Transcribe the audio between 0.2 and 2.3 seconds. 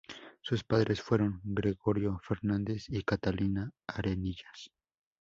Sus padres fueron Gregorio